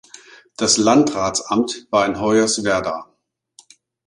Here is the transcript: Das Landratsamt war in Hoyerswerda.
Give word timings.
Das 0.57 0.77
Landratsamt 0.77 1.85
war 1.91 2.07
in 2.07 2.19
Hoyerswerda. 2.19 3.07